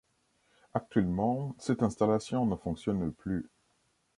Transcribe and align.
Actuellement 0.73 1.53
cette 1.59 1.83
installation 1.83 2.43
ne 2.47 2.55
fonctionne 2.55 3.11
plus. 3.13 3.45